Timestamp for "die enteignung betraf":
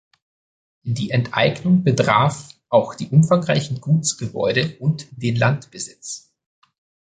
0.81-2.55